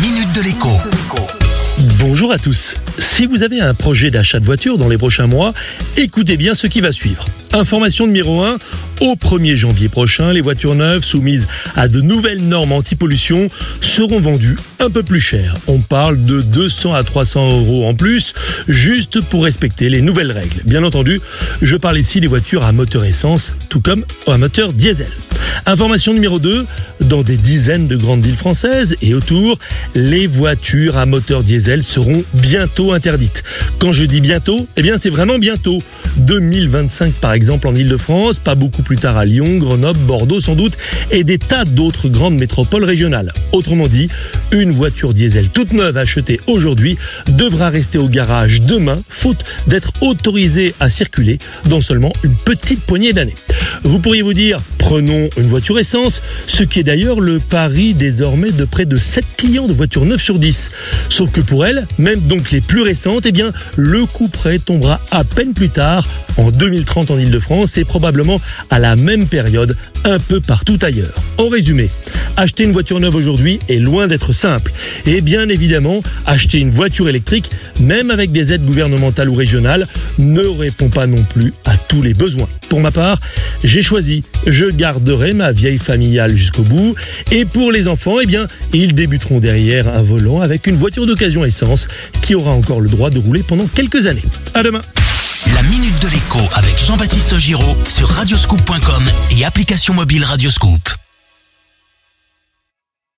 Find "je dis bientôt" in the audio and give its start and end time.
33.92-34.66